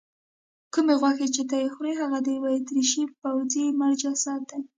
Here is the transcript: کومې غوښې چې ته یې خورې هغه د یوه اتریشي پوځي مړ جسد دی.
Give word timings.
کومې 0.73 0.93
غوښې 1.01 1.27
چې 1.35 1.43
ته 1.49 1.55
یې 1.61 1.67
خورې 1.75 1.93
هغه 2.01 2.17
د 2.21 2.27
یوه 2.37 2.49
اتریشي 2.57 3.03
پوځي 3.21 3.65
مړ 3.79 3.91
جسد 4.01 4.41
دی. 4.49 4.59